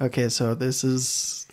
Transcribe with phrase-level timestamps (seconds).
[0.00, 1.46] Okay, so this is.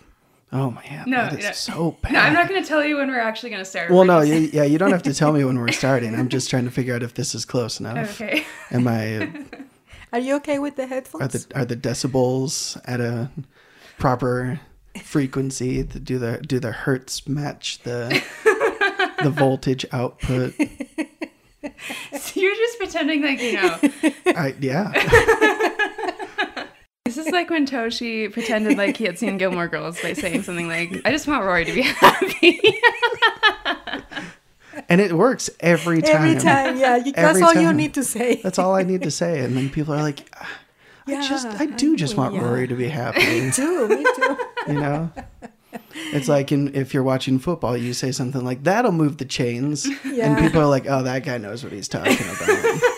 [0.52, 1.52] Oh man, No, that is no.
[1.52, 2.14] so bad.
[2.14, 3.90] No, I'm not going to tell you when we're actually going to start.
[3.92, 6.16] Well, no, you, yeah, you don't have to tell me when we're starting.
[6.16, 8.22] I'm just trying to figure out if this is close enough.
[8.22, 8.46] Okay.
[8.72, 9.32] Am I?
[10.14, 11.24] Are you okay with the headphones?
[11.24, 13.30] Are the are the decibels at a
[13.98, 14.62] proper
[15.04, 15.84] frequency?
[15.84, 18.24] Do the do the hertz match the
[19.24, 20.54] the voltage output?
[22.18, 23.78] So you're just pretending like you know.
[24.28, 24.92] I yeah.
[27.26, 30.68] This is like when Toshi pretended like he had seen Gilmore Girls by saying something
[30.68, 32.62] like, "I just want Rory to be happy."
[34.88, 36.16] And it works every time.
[36.24, 36.98] Every time, yeah.
[36.98, 38.36] You, that's Every all you need to say.
[38.44, 39.44] That's all I need to say.
[39.44, 40.60] And then people are like, "Ah,
[41.08, 42.42] I just, I do just want yeah.
[42.42, 43.26] Rory to be happy.
[43.42, 43.88] Me too.
[43.88, 44.38] Me too.
[44.68, 45.12] You know?
[46.14, 49.88] It's like in, if you're watching football, you say something like, that'll move the chains.
[50.04, 52.82] And people are like, oh, that guy knows what he's talking about.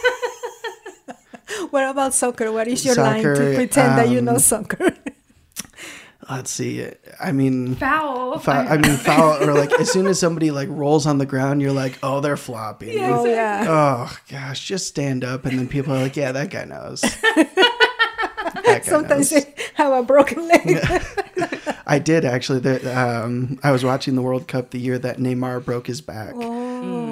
[1.77, 2.51] What about soccer?
[2.51, 4.97] What is your line to pretend that you know um, soccer?
[6.29, 6.89] Let's see.
[7.19, 8.39] I mean, Foul.
[8.39, 11.61] foul, I mean, foul, or like as soon as somebody like rolls on the ground,
[11.61, 12.97] you're like, oh, they're flopping.
[12.99, 13.63] oh yeah.
[14.09, 17.03] Oh gosh, just stand up, and then people are like, "Yeah, that guy knows."
[18.65, 19.45] That guy Sometimes knows.
[19.45, 20.79] they have a broken leg.
[21.85, 22.59] I did actually.
[22.59, 26.33] The, um, I was watching the World Cup the year that Neymar broke his back,
[26.35, 26.56] Oh.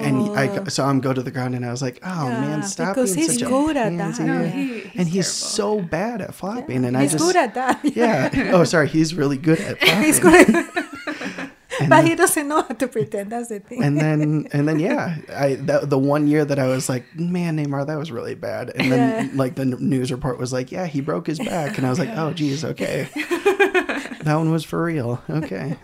[0.06, 2.62] And I saw him go to the ground, and I was like, "Oh Yeah, man,
[2.62, 4.28] stop because being he's such good a at pansy." that.
[4.28, 5.82] No, he, he's and he's terrible.
[5.82, 7.80] so bad at flopping, and I He's just good at that.
[7.96, 8.50] yeah.
[8.54, 10.02] Oh, sorry, he's really good at flopping.
[10.02, 10.86] He's good at
[11.78, 13.30] And but then- he doesn't know how to pretend.
[13.32, 13.82] That's the thing.
[13.82, 17.58] and then and then yeah i that, the one year that i was like man
[17.58, 19.30] neymar that was really bad and then Yeah.
[19.36, 21.98] like the n- news report was like yeah he broke his back and i was
[21.98, 25.76] like oh geez okay that one was for real okay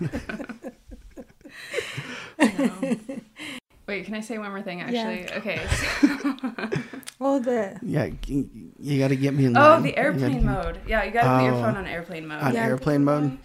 [3.93, 4.79] Wait, can I say one more thing?
[4.79, 4.87] Yeah.
[4.87, 5.67] Actually, okay.
[6.01, 6.71] so-
[7.21, 9.83] oh, the yeah you got to get me in oh, line.
[9.83, 10.81] the airplane get- mode.
[10.87, 11.61] Yeah, you got to put your Oh.
[11.61, 12.43] phone on airplane mode.
[12.43, 12.65] on Yeah.
[12.69, 13.37] airplane mode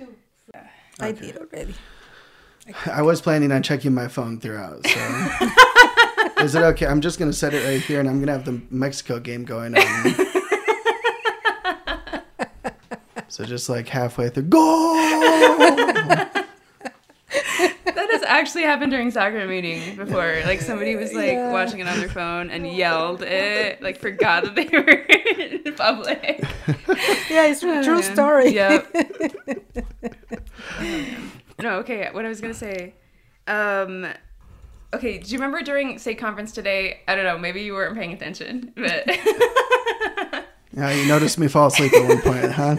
[1.01, 1.75] I did already.
[2.85, 4.99] i was planning on checking my phone throughout so
[6.43, 8.61] is it okay i'm just gonna set it right here and i'm gonna have the
[8.69, 10.15] mexico game going on
[13.29, 16.46] so just like halfway through go That has
[18.27, 20.41] actually happened during soccer meeting before.
[20.45, 21.51] Like somebody was like Yeah.
[21.51, 26.43] watching it on their phone and yelled it, like forgot that they were in public.
[27.29, 28.49] Yeah, it's a Oh, true story.
[28.53, 28.95] Yep.
[31.61, 32.09] no, okay.
[32.11, 32.93] What I was gonna say.
[33.47, 34.07] Um,
[34.93, 35.17] okay.
[35.19, 37.01] Do you remember during stake conference today?
[37.07, 37.37] I don't know.
[37.37, 39.03] Maybe you weren't paying attention, but
[40.73, 42.75] Yeah, you noticed me fall asleep at one point, huh?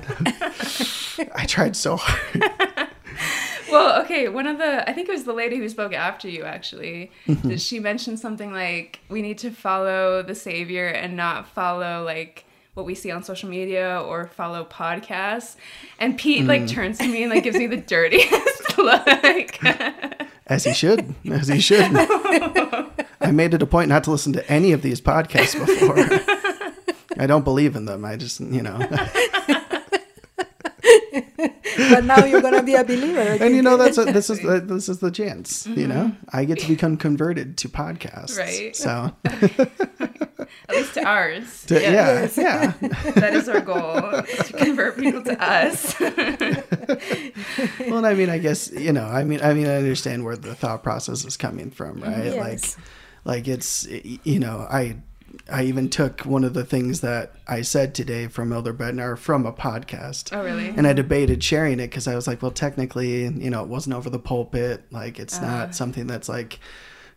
[1.35, 2.68] I tried so hard.
[3.71, 4.29] Well, okay.
[4.29, 7.11] One of the I think it was the lady who spoke after you actually.
[7.27, 7.49] Mm-hmm.
[7.49, 12.45] Did she mentioned something like we need to follow the savior and not follow like
[12.75, 15.56] what we see on social media or follow podcasts.
[15.99, 16.69] And Pete like Mm.
[16.69, 19.65] turns to me and like gives me the dirtiest look.
[20.47, 21.15] As he should.
[21.29, 21.85] As he should.
[23.21, 25.97] I made it a point not to listen to any of these podcasts before.
[27.21, 28.05] I don't believe in them.
[28.05, 28.79] I just, you know.
[31.91, 33.21] But now you're gonna be a believer.
[33.21, 35.89] And you know that's a, this is the, this is the chance, you mm-hmm.
[35.89, 36.12] know.
[36.33, 38.37] I get to become converted to podcasts.
[38.39, 38.75] Right.
[38.75, 41.65] So, At least to ours.
[41.67, 42.38] to- yeah, Yes.
[42.38, 42.72] yeah.
[43.15, 45.99] That is our goal is to convert people to us.
[47.88, 50.55] Well, I mean, I guess, you know, I mean, I mean, I understand where the
[50.55, 52.33] thought process is coming from, right?
[52.33, 52.38] Mm-hmm.
[52.38, 52.61] Like
[53.25, 54.97] like it's you know i
[55.51, 59.47] i even took one of the things that i said today from elder bednar from
[59.47, 60.37] a podcast.
[60.37, 60.69] Oh, really?
[60.69, 63.95] and i debated sharing it because i was like well technically you know it wasn't
[63.95, 64.85] over the pulpit.
[64.91, 65.43] Like it's Uh.
[65.47, 66.59] not something that's like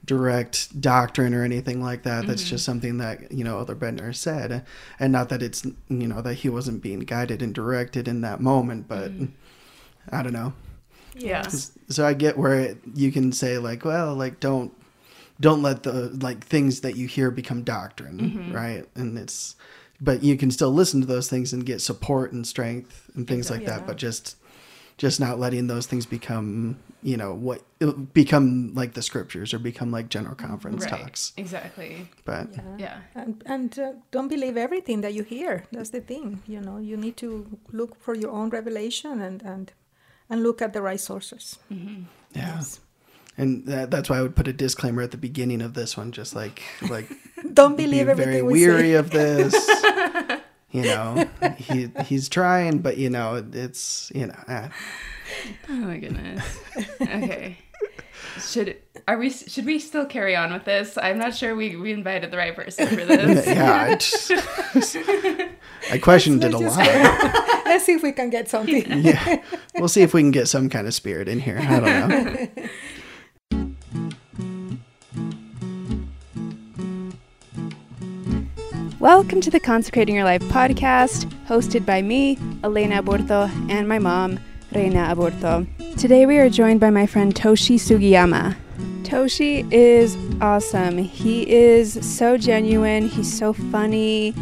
[0.03, 2.25] direct doctrine or anything like that.
[2.25, 4.65] That's just something that you know elder bednar said.
[4.99, 8.39] And not that it's you know that he wasn't being guided and directed in that
[8.39, 9.11] moment but
[10.09, 10.53] i don't know.
[11.13, 11.45] Yeah.
[11.89, 14.71] so I get where it, you can say like, well, like don't
[15.41, 18.51] don't let the like things that you hear become doctrine, Mm-hmm.
[18.55, 18.85] right?
[18.95, 19.55] And it's
[19.99, 23.49] but you can still listen to those things and get support and strength and things
[23.51, 24.35] like that, but just
[24.97, 27.61] just not letting those things become, you know, what
[28.13, 30.99] become like the scriptures or become like general conference Right.
[30.99, 31.33] talks.
[31.37, 32.07] Exactly.
[32.25, 32.97] But Yeah.
[33.15, 35.63] And, and uh, don't believe everything that you hear.
[35.71, 36.41] That's the thing.
[36.47, 37.29] You know, you need to
[37.71, 39.71] look for your own revelation and and
[40.29, 41.57] and look at the right sources.
[42.35, 42.61] yeah.
[43.37, 46.11] And that, that's why I would put a disclaimer at the beginning of this one,
[46.11, 47.09] just like like
[47.53, 48.93] Don't be believe very everything we weary say.
[48.95, 49.53] of this.
[50.71, 51.25] you know,
[51.57, 54.69] he he's trying, but you know, it's you know, eh.
[55.69, 56.59] Oh my goodness.
[57.01, 57.57] Okay.
[58.39, 60.97] should are we should we still carry on with this?
[61.01, 63.47] I'm not sure we, we invited the right person for this.
[63.47, 64.31] yeah, I, just,
[65.91, 66.77] I questioned it a lot.
[67.65, 68.85] Let's see if we can get something.
[69.01, 69.41] Yeah,
[69.75, 71.57] we'll see if we can get some kind of spirit in here.
[71.59, 72.67] I don't know.
[79.01, 84.39] Welcome to the Consecrating Your Life podcast, hosted by me, Elena Aborto, and my mom,
[84.75, 85.65] Reina Aborto.
[85.97, 88.55] Today we are joined by my friend Toshi Sugiyama.
[89.01, 90.99] Toshi is awesome.
[90.99, 94.35] He is so genuine, he's so funny,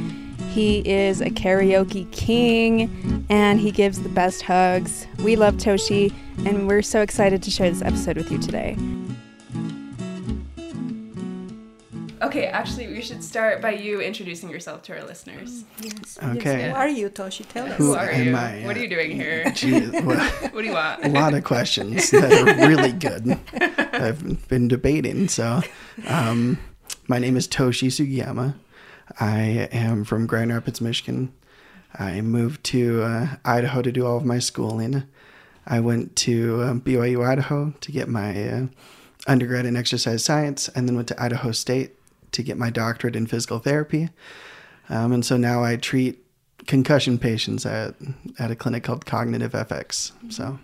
[0.50, 5.07] he is a karaoke king, and he gives the best hugs.
[5.23, 8.75] We love Toshi, and we're so excited to share this episode with you today.
[12.39, 15.65] Okay, actually, we should start by you introducing yourself to our listeners.
[15.81, 16.18] Yes.
[16.24, 16.69] Okay.
[16.69, 17.45] Who are you, Toshi?
[17.45, 17.74] Tell us.
[17.77, 18.36] Who Who are am you?
[18.36, 18.62] I?
[18.65, 19.51] What are you doing here?
[19.53, 20.18] Geez, well,
[20.51, 21.03] What do you want?
[21.03, 23.38] a lot of questions that are really good.
[23.94, 25.27] I've been debating.
[25.27, 25.59] So,
[26.07, 26.57] um,
[27.09, 28.56] my name is Toshi Sugiyama.
[29.19, 31.33] I am from Grand Rapids, Michigan.
[31.94, 35.03] I moved to uh, Idaho to do all of my schooling.
[35.68, 38.68] I went to uh, BYU, Idaho to get my uh,
[39.27, 41.97] undergrad in exercise science, and then went to Idaho State
[42.31, 44.09] to get my doctorate in physical therapy.
[44.89, 46.25] Um, and so now I treat
[46.67, 47.95] concussion patients at,
[48.37, 50.11] at a clinic called Cognitive FX.
[50.29, 50.59] So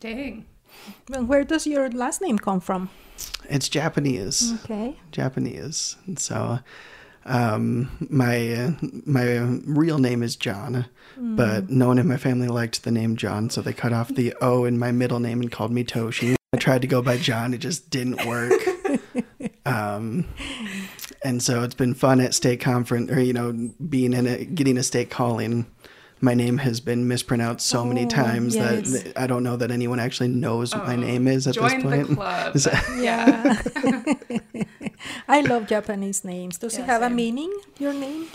[0.00, 0.46] Dang.
[1.08, 2.90] Well, where does your last name come from?
[3.48, 4.52] it's Japanese.
[4.64, 4.96] Okay.
[5.12, 5.96] Japanese.
[6.06, 6.58] And so
[7.24, 8.70] um, my uh,
[9.06, 10.86] my real name is John,
[11.16, 14.34] but no one in my family liked the name John, so they cut off the
[14.40, 16.36] O in my middle name and called me Toshi.
[16.52, 18.52] I tried to go by John, it just didn't work.
[19.66, 20.26] um,
[21.24, 23.52] and so it's been fun at stake conference, or you know,
[23.88, 25.66] being in a getting a stake calling.
[26.20, 29.02] My name has been mispronounced so many Oh, times yes.
[29.02, 31.70] that I don't know that anyone actually knows what my Oh, name is at Join
[31.74, 32.08] this point.
[32.08, 32.56] the club.
[32.56, 32.68] Is
[32.98, 33.60] yeah.
[35.28, 36.56] I love Japanese names.
[36.58, 38.28] Does Yeah, it have a meaning, your name?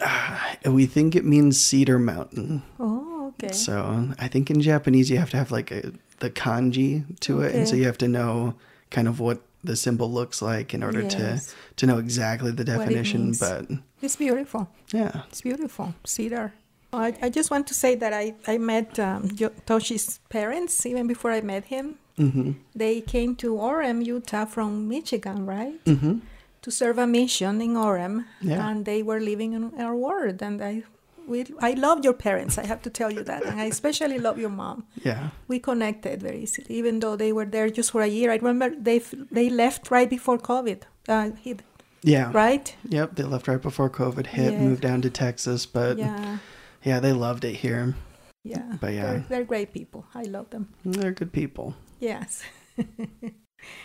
[0.00, 2.62] Ah, we think it means Cedar Mountain.
[2.80, 3.52] Oh, okay.
[3.52, 7.54] So I think in Japanese you have to have like a the kanji to it,
[7.54, 8.54] and so you have to know
[8.90, 11.46] kind of what the symbol looks like in order Yes.
[11.46, 13.20] to to know exactly the definition.
[13.24, 13.40] means.
[13.40, 13.66] But
[14.02, 14.68] It's beautiful.
[14.92, 15.94] yeah, It's beautiful.
[16.04, 16.52] Cedar.
[16.92, 19.28] I, I just want to say that I, I met um,
[19.66, 21.86] Toshi's parents even before I met him.
[22.16, 25.80] hmm They came to Orem, Utah from Michigan, right?
[25.86, 26.18] hmm
[26.64, 28.24] To serve a mission in Orem.
[28.40, 28.68] Yeah.
[28.68, 30.38] And they were living in our world.
[30.42, 30.84] And I,
[31.26, 33.44] we, I love your parents, I have to tell you that.
[33.44, 34.86] And I especially love your mom.
[35.02, 38.30] yeah, We connected very easily, even though they were there just for a year.
[38.30, 38.98] I remember they,
[39.30, 41.62] they left right before COVID uh, hit,
[42.02, 42.30] yeah.
[42.32, 42.74] right?
[42.88, 44.60] Yep, they left right before COVID hit, Yeah.
[44.60, 46.38] moved down to Texas, but yeah.
[46.82, 47.00] yeah.
[47.00, 47.94] they loved it here.
[48.42, 48.76] Yeah.
[48.80, 49.06] But yeah.
[49.06, 50.06] They're, they're great people.
[50.14, 50.68] I love them.
[50.84, 51.74] They're good people.
[52.00, 52.42] Yes.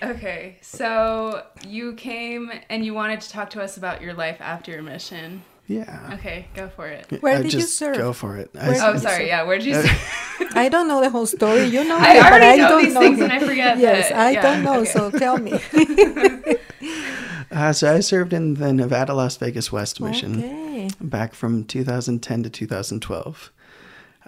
[0.03, 4.71] Okay, so you came and you wanted to talk to us about your life after
[4.71, 5.43] your mission.
[5.69, 6.09] Yeah.
[6.15, 7.05] Okay, go for it.
[7.21, 7.95] Where I did you just serve?
[7.95, 8.49] Go for it.
[8.59, 9.27] I Where- s- Oh, sorry.
[9.27, 9.75] Yeah, where'd you?
[9.75, 10.49] Serve?
[10.55, 11.65] I don't know the whole story.
[11.65, 13.23] You know, I it, but already I know don't these know things it.
[13.25, 14.79] and I forget Yes, that- I yeah, don't know.
[14.81, 14.89] okay.
[14.91, 15.53] So tell me.
[17.51, 20.39] uh, so I served in the Nevada Las Vegas West mission.
[20.39, 20.89] Okay.
[21.01, 23.51] back from 2010 to 2012.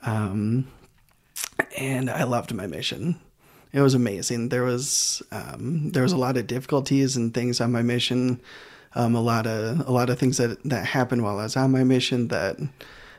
[0.03, 0.67] Um,
[1.77, 3.19] and I loved my mission.
[3.73, 4.49] It was amazing.
[4.49, 8.41] There was um, there was a lot of difficulties and things on my mission.
[8.93, 11.71] Um, a lot of a lot of things that that happened while I was on
[11.71, 12.27] my mission.
[12.27, 12.57] That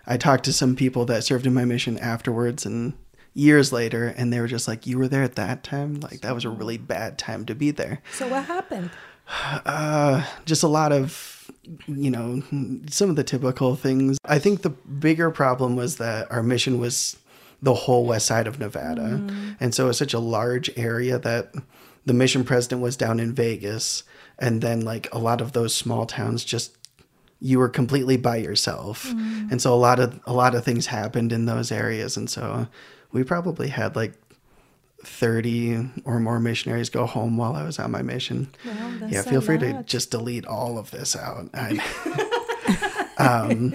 [0.06, 2.94] I talked to some people that served in my mission afterwards and
[3.34, 6.00] years later, and they were just like, "You were there at that time.
[6.00, 8.90] Like that was a really bad time to be there." So what happened?
[9.64, 11.50] Uh, just a lot of,
[11.86, 12.42] you know,
[12.90, 14.18] some of the typical things.
[14.24, 17.16] I think the bigger problem was that our mission was
[17.62, 19.24] the whole west side of Nevada.
[19.60, 21.54] And so it's such a large area that
[22.04, 24.02] the mission president was down in Vegas.
[24.42, 26.76] And then, like, a lot of those small towns just
[27.40, 29.04] you were completely by yourself
[29.50, 32.68] and so a lot of a lot of things happened in those areas and so
[33.10, 34.12] we probably had like
[35.04, 38.48] 30 or more missionaries go home while I was on my mission.
[39.08, 41.48] Yeah, feel free to just delete all of this out.
[41.54, 41.80] I,
[43.18, 43.74] um,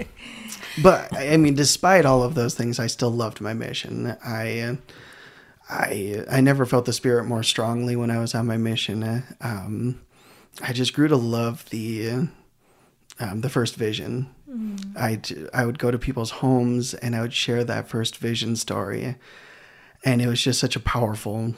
[0.81, 4.15] but I mean, despite all of those things, I still loved my mission.
[4.23, 4.77] I,
[5.69, 9.23] I, I never felt the spirit more strongly when I was on my mission.
[9.41, 9.99] Um,
[10.61, 12.27] I just grew to love the,
[13.19, 14.33] um, the first vision.
[14.95, 15.21] I,
[15.53, 19.15] I would go to people's homes and I would share that first vision story.
[20.03, 21.53] And it was just such a powerful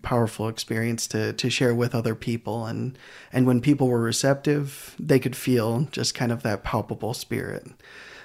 [0.00, 2.64] powerful experience to to share with other people.
[2.66, 2.98] And
[3.32, 7.66] and when people were receptive they could feel just kind of that palpable spirit.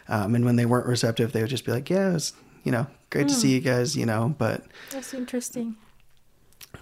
[0.08, 2.72] Um, and when they weren't receptive they would just be like yeah it was you
[2.72, 5.76] know great to see you guys you know but That's interesting.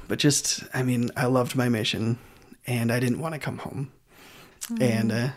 [0.08, 2.18] but just I mean, I loved my mission,
[2.70, 3.92] and I didn't want to come home,
[4.68, 4.82] mm.
[4.82, 5.30] and uh,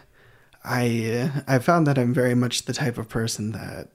[0.63, 3.89] I uh, I found that I'm very much the type of person that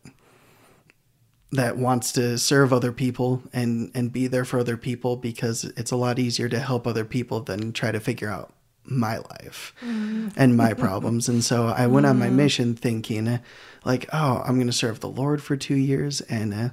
[1.51, 5.91] that wants to serve other people and and be there for other people because it's
[5.91, 8.53] a lot easier to help other people than try to figure out
[8.83, 10.31] my life mm.
[10.35, 12.09] and my problems and so i went mm.
[12.09, 12.35] on my mm.
[12.35, 13.39] mission thinking
[13.83, 16.69] like oh i'm going to serve the lord for 2 years and uh,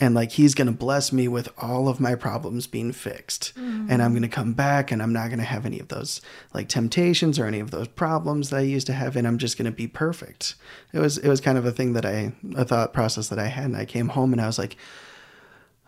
[0.00, 3.52] and like he's going to bless me with all of my problems being fixed.
[3.56, 3.86] Mm.
[3.90, 6.20] and i'm going to come back and i'm not going to have any of those
[6.52, 9.56] like temptations or any of those problems that i used to have and i'm just
[9.56, 10.54] going to be perfect.
[10.92, 13.46] It was it was kind of a thing that i a thought process that i
[13.46, 14.76] had and i came home and i was like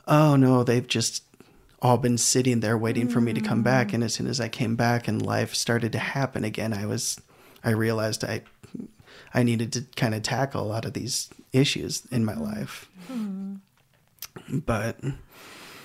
[0.06, 1.24] oh no they've just
[1.82, 3.92] all been sitting there waiting for me to come back.
[3.92, 7.20] And as soon as i came back and life started to happen again i was
[7.62, 8.42] i realized i
[9.34, 12.88] i needed to kind of tackle a lot of these issues in my life.
[13.10, 13.60] Mm.
[14.48, 14.98] But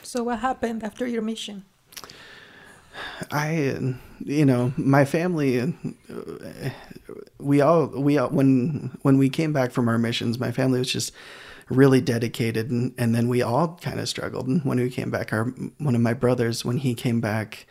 [0.03, 1.65] so what happened after your mission?
[3.31, 5.73] I, you know, my family,
[7.39, 10.91] we all, we all, when, when we came back from our missions, my family was
[10.91, 11.13] just
[11.69, 12.69] really dedicated.
[12.69, 15.31] And, and then we all kind of struggled And when we came back.
[15.31, 15.45] Our,
[15.77, 17.65] one of my brothers, when he came back,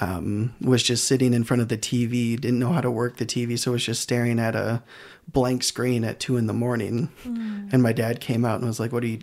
[0.00, 3.26] um, was just sitting in front of the TV, didn't know how to work the
[3.26, 3.58] TV.
[3.58, 4.82] So was just staring at a
[5.26, 7.10] blank screen at two in the morning.
[7.24, 7.72] Mm.
[7.72, 9.20] And my dad came out and was like, what are you,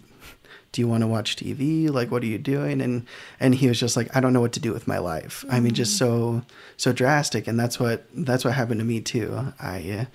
[0.77, 1.89] do you want to watch TV?
[1.89, 2.81] Like, what are you doing?
[2.81, 3.07] And
[3.39, 5.41] and he was just like, I don't know what to do with my life.
[5.41, 5.55] Mm-hmm.
[5.55, 6.43] I mean, just so
[6.77, 7.48] so drastic.
[7.48, 9.53] And that's what that's what happened to me too.
[9.60, 10.05] I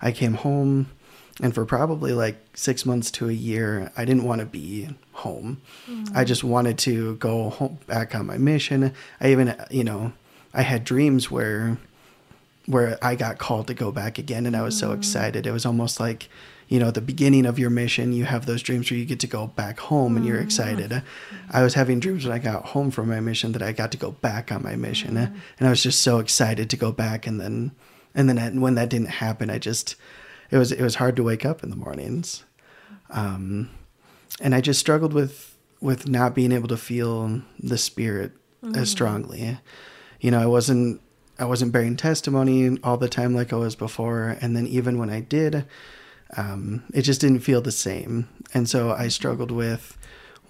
[0.00, 0.90] I came home,
[1.40, 5.62] and for probably like six months to a year, I didn't want to be home.
[5.88, 6.18] Mm-hmm.
[6.18, 8.92] I just wanted to go home back on my mission.
[9.20, 10.14] I even you know
[10.52, 11.78] I had dreams where
[12.68, 15.46] where I got called to go back again, and I was so excited.
[15.46, 16.28] It was almost like
[16.68, 19.26] you know, the beginning of your mission, you have those dreams where you get to
[19.26, 20.44] go back home and you're mm-hmm.
[20.44, 21.02] excited.
[21.50, 23.98] I was having dreams when I got home from my mission that I got to
[23.98, 25.14] go back on my mission.
[25.14, 25.36] Mm-hmm.
[25.58, 27.26] And I was just so excited to go back.
[27.26, 27.72] And then,
[28.14, 29.96] and then when that didn't happen, I just,
[30.50, 32.44] it was, it was hard to wake up in the mornings.
[33.08, 33.70] Um,
[34.38, 38.32] and I just struggled with, with not being able to feel the spirit
[38.62, 38.76] mm-hmm.
[38.76, 39.58] as strongly.
[40.20, 41.00] You know, I wasn't,
[41.38, 44.36] I wasn't bearing testimony all the time like I was before.
[44.40, 45.64] And then even when I did,
[46.36, 48.28] um, it just didn't feel the same.
[48.52, 49.96] And so I struggled with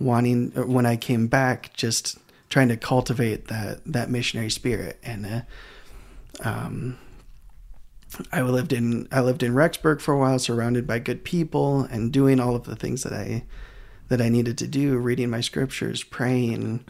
[0.01, 2.19] wanting, when I came back, just
[2.49, 4.99] trying to cultivate that, that missionary spirit.
[5.03, 5.41] And, uh,
[6.49, 6.99] um,
[8.33, 12.13] I lived in I lived in Rexburg for a while, surrounded by good people, and
[12.13, 13.45] doing all of the things that I
[14.09, 16.85] that I needed to do, reading my scriptures, praying.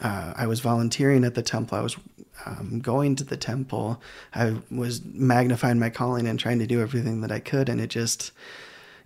[0.00, 1.78] Uh, I was volunteering at the temple.
[1.78, 1.96] I was
[2.44, 4.00] um, going to the temple.
[4.34, 7.88] I was magnifying my calling and trying to do everything that I could, and it
[7.88, 8.32] just,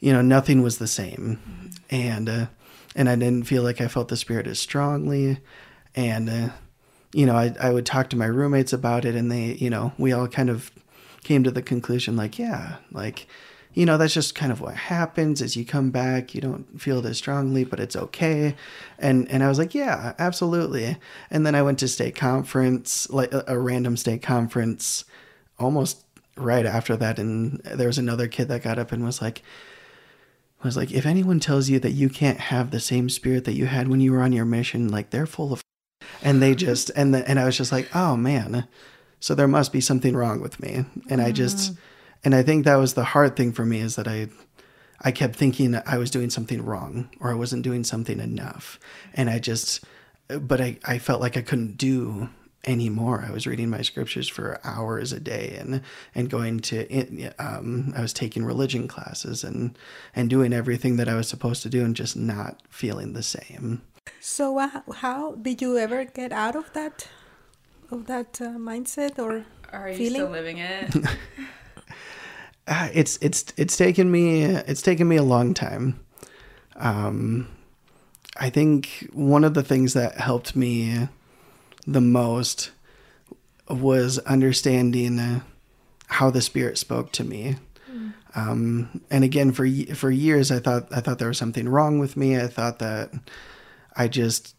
[0.00, 1.66] you know, nothing was the same, mm-hmm.
[1.90, 2.46] and uh,
[2.96, 5.38] and I didn't feel like I felt the spirit as strongly,
[5.94, 6.49] and uh,
[7.12, 9.92] you know, I I would talk to my roommates about it, and they, you know,
[9.99, 10.70] we all kind of
[11.22, 13.26] came to the conclusion like, yeah, like
[13.72, 17.00] you know that's just kind of what happens as you come back you don't feel
[17.00, 18.54] this strongly but it's okay.
[18.98, 20.96] And and i was like yeah absolutely.
[21.30, 25.04] And then i went to stake conference like a, a random stake conference
[25.58, 26.04] almost
[26.36, 27.18] right after that.
[27.18, 29.42] And there was another kid that got up and was like
[30.62, 33.66] was like if anyone tells you that you can't have the same spirit that you
[33.66, 35.62] had when you were on your mission like they're full of
[36.22, 38.66] and they just and the, and i was just like oh man.
[39.22, 40.86] So there must be something wrong with me.
[41.08, 41.78] And i just mm
[42.24, 44.28] and I think that was the hard thing for me is that I
[45.02, 48.78] I kept thinking I was doing something wrong or I wasn't doing something enough.
[49.14, 49.84] And I just
[50.28, 52.28] but I, I felt like I couldn't do
[52.66, 53.24] anymore.
[53.26, 55.82] I was reading my scriptures for hours a day and
[56.14, 59.78] and going to um, I was taking religion classes and
[60.14, 63.82] and doing everything that I was supposed to do and just not feeling the same.
[64.20, 67.08] So uh, how did you ever get out of that
[67.90, 70.20] of that uh, mindset or are you feeling?
[70.20, 70.94] still living it?
[72.67, 76.00] uh, it's it's it's taken me it's taken me a long time.
[76.76, 77.49] Um,
[78.37, 81.09] I think one of the things that helped me
[81.87, 82.71] the most
[83.69, 85.43] was understanding
[86.07, 87.57] how the spirit spoke to me.
[87.90, 88.12] Mm.
[88.35, 92.17] Um, and again, for for years, I thought I thought there was something wrong with
[92.17, 92.38] me.
[92.38, 93.12] I thought that
[93.97, 94.55] I just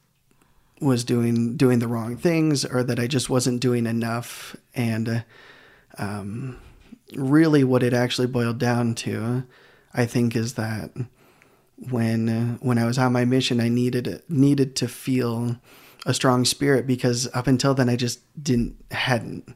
[0.80, 4.56] was doing doing the wrong things, or that I just wasn't doing enough.
[4.74, 5.24] And
[5.98, 6.58] um,
[7.16, 9.44] really what it actually boiled down to,
[9.94, 10.92] I think, is that
[11.90, 15.58] when when I was on my mission, I needed needed to feel
[16.06, 19.56] a strong spirit because up until then I just didn't hadn't.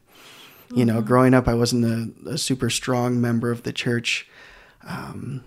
[0.74, 1.06] You know, mm-hmm.
[1.06, 1.84] growing up, I wasn't
[2.26, 4.28] a, a, super strong member of the church.
[4.84, 5.44] Um,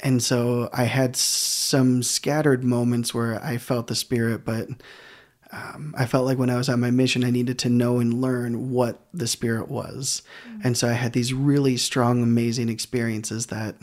[0.00, 4.68] and so I had some scattered moments where I felt the spirit, but
[5.52, 8.20] um, I felt like when I was on my mission, I needed to know and
[8.20, 10.22] learn what the spirit was,
[10.62, 13.76] and so I had these really strong, amazing experiences that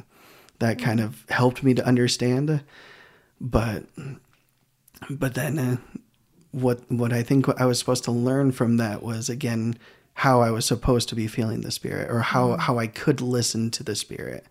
[0.60, 2.64] that kind of helped me to understand.
[3.42, 3.84] But
[5.10, 5.78] but then uh,
[6.52, 9.78] what what I think I was supposed to learn from that was again
[10.14, 13.72] how I was supposed to be feeling the spirit or how how I could listen
[13.72, 14.46] to the spirit.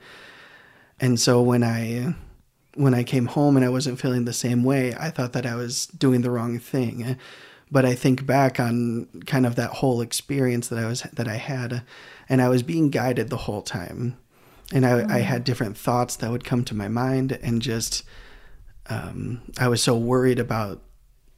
[1.00, 2.14] And so when I
[2.74, 5.54] when I came home and I wasn't feeling the same way, I thought that I
[5.54, 7.16] was doing the wrong thing.
[7.70, 11.36] But I think back on kind of that whole experience that I was that I
[11.36, 11.82] had,
[12.28, 14.16] and I was being guided the whole time,
[14.72, 15.10] and I, mm.
[15.10, 18.04] I had different thoughts that would come to my mind, and just
[18.88, 20.82] um, I was so worried about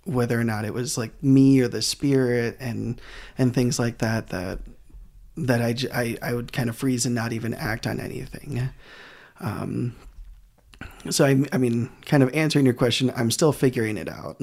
[0.04, 3.00] whether or not it was like me or the spirit and
[3.38, 4.58] and things like that that
[5.36, 8.70] that I, I, I would kind of freeze and not even act on anything.
[9.38, 9.94] Um,
[11.10, 14.40] so I, I mean, kind of answering your question, I'm still figuring it out.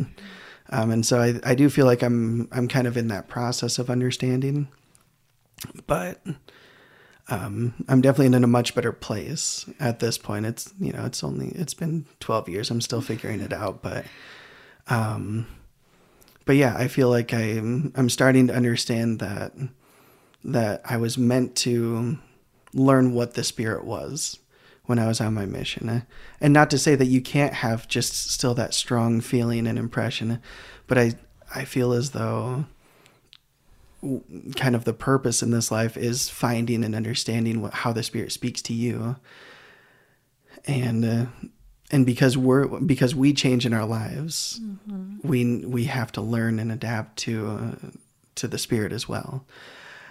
[0.70, 3.80] Um, and so I, I do feel like I'm, I'm kind of in that process
[3.80, 4.70] of understanding,
[5.88, 6.22] but,
[7.30, 10.46] um, I'm definitely in a much better place at this point.
[10.46, 12.72] It's, you know, it's only, it's been 12 years.
[12.72, 14.06] I'm still figuring it out, but,
[14.88, 15.48] um,
[16.46, 19.54] but yeah, I feel like I'm, I'm starting to understand that,
[20.44, 22.18] that I was meant to
[22.74, 24.40] learn what the spirit was
[24.86, 26.06] when I was on my mission.
[26.42, 30.42] And not to say that you can't have just still that strong feeling and impression,
[30.88, 31.14] but I
[31.56, 32.66] I feel as though
[34.56, 38.32] kind of the purpose in this life is finding and understanding what, how the spirit
[38.32, 39.16] speaks to you.
[40.66, 41.26] And uh,
[41.92, 45.28] and because we're because we change in our lives, mm-hmm.
[45.28, 47.90] we we have to learn and adapt to uh,
[48.36, 49.46] to the spirit as well.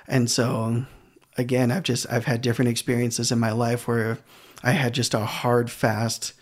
[0.07, 0.85] And so
[1.37, 4.19] again, I've just I've had different experiences in my life where
[4.63, 6.33] I had just a hard, fast,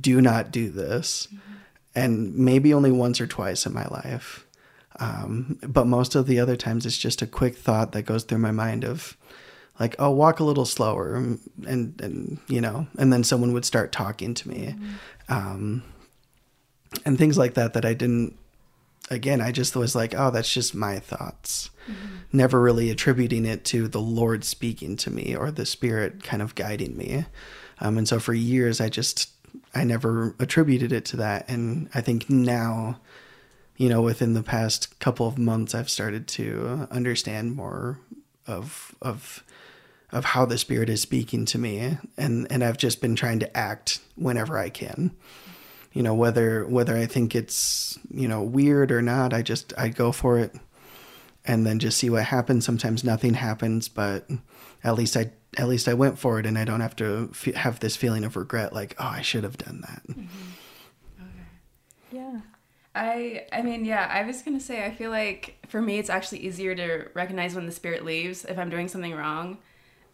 [0.00, 1.28] do not do this.
[1.28, 1.52] Mm-hmm.
[1.94, 4.46] And maybe only once or twice in my life.
[4.98, 8.38] Um, but most of the other times, it's just a quick thought that goes through
[8.38, 9.16] my mind of,
[9.80, 13.90] like, oh, walk a little slower, and and you know, and then someone would start
[13.90, 15.32] talking to me, mm-hmm.
[15.32, 15.82] um,
[17.04, 18.36] and things like that that I didn't.
[19.12, 22.16] Again, I just was like, oh, that's just my thoughts, mm-hmm.
[22.32, 26.54] never really attributing it to the Lord speaking to me or the Spirit kind of
[26.54, 27.26] guiding me.
[27.80, 29.30] Um, and so for years, I just
[29.74, 33.00] I never attributed it to that, and I think now,
[33.76, 37.98] you know, within the past couple of months, I've started to understand more
[38.46, 39.44] of of
[40.10, 43.56] of how the spirit is speaking to me and and I've just been trying to
[43.56, 45.12] act whenever I can
[45.92, 49.88] you know whether whether I think it's you know weird or not I just I
[49.88, 50.54] go for it
[51.44, 54.28] and then just see what happens sometimes nothing happens but
[54.84, 57.54] at least I at least I went for it and I don't have to f-
[57.54, 60.02] have this feeling of regret like oh I should have done that.
[60.08, 60.28] Mm-hmm.
[61.20, 62.22] Okay.
[62.24, 62.40] Yeah.
[62.94, 66.10] I I mean yeah, I was going to say I feel like for me it's
[66.10, 69.58] actually easier to recognize when the spirit leaves if I'm doing something wrong.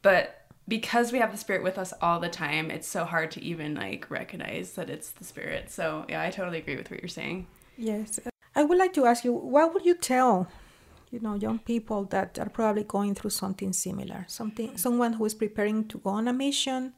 [0.03, 3.43] But because we have the spirit with us all the time, it's so hard to
[3.43, 5.71] even like recognize that it's the spirit.
[5.71, 7.47] So, yeah, I totally agree with what you're saying.
[7.77, 8.21] Yes.
[8.55, 10.49] I would like to ask you what would you tell
[11.11, 15.35] you know young people that are probably going through something similar something someone who is
[15.35, 16.93] preparing to go on a mission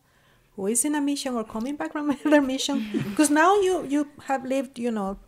[0.56, 4.08] who is in a mission or coming back from another mission because now you you
[4.24, 5.18] have lived you know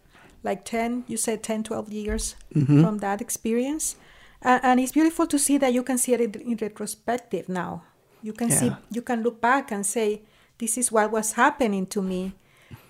[0.42, 2.82] like 10 you said 10 12 years mm-hmm.
[2.82, 3.96] from that experience
[4.44, 7.84] uh, and it's beautiful to see that you can see it in, in retrospective now
[8.22, 8.58] you can yeah.
[8.58, 10.22] see you can look back and say
[10.58, 12.32] this is what was happening to me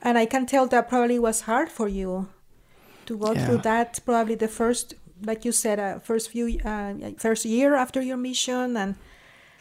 [0.03, 2.29] and i can tell that probably was hard for you
[3.07, 3.47] to go yeah.
[3.47, 8.01] through that probably the first like you said, uh, first few uh, first year after
[8.01, 8.97] your mission, and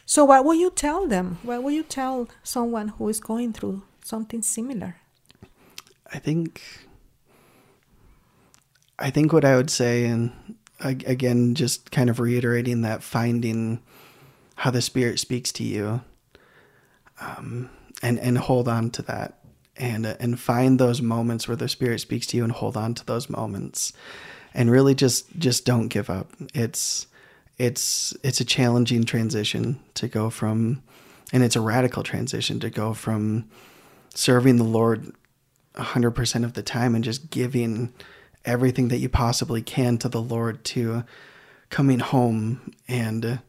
[0.06, 1.40] so what will you tell them?
[1.44, 4.98] What will you tell someone who is going through something similar?
[6.14, 6.62] I think,
[9.00, 10.32] I think what I would say, and
[10.80, 13.82] again, just kind of reiterating that finding
[14.62, 16.02] how the Spirit speaks to you,
[17.20, 17.70] um,
[18.02, 19.40] and and hold on to that,
[19.78, 22.94] and uh, and find those moments where the Spirit speaks to you, and hold on
[22.96, 23.94] to those moments
[24.54, 26.32] and really just just don't give up.
[26.54, 27.08] It's
[27.58, 30.82] it's it's a challenging transition to go from
[31.34, 33.50] and it's a radical transition to go from
[34.14, 35.14] serving the Lord
[35.76, 37.94] 100% of the time and just giving
[38.44, 41.06] everything that you possibly can to the Lord to
[41.70, 43.40] coming home and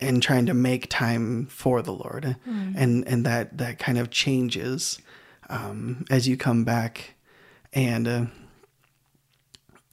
[0.00, 2.36] and trying to make time for the Lord.
[2.48, 2.74] Mm.
[2.76, 4.98] And and that that kind of changes
[5.48, 7.14] um, as you come back
[7.72, 8.26] and uh,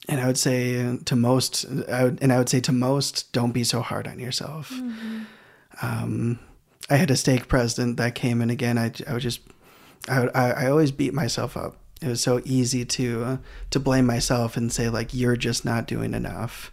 [0.08, 3.52] and I would say to most, I would, and I would say to most, don't
[3.52, 4.70] be so hard on yourself.
[4.70, 5.22] Mm-hmm.
[5.80, 6.38] Um,
[6.90, 8.76] I had a stake president that came in again.
[8.76, 9.40] I, I would just,
[10.06, 13.36] I, would, I, I always beat myself up it was so easy to uh,
[13.70, 16.70] to blame myself and say like you're just not doing enough.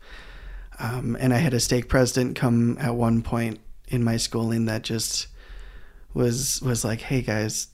[0.81, 4.81] Um, and I had a stake president come at one point in my schooling that
[4.81, 5.27] just
[6.13, 7.67] was was like, "Hey guys,